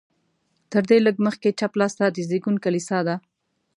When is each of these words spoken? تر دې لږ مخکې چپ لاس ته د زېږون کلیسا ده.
تر 0.71 0.83
دې 0.89 0.97
لږ 1.05 1.15
مخکې 1.25 1.55
چپ 1.59 1.73
لاس 1.79 1.93
ته 1.99 2.05
د 2.15 2.17
زېږون 2.29 2.55
کلیسا 2.65 2.99
ده. 3.07 3.15